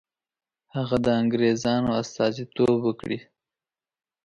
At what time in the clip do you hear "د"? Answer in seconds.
1.05-1.07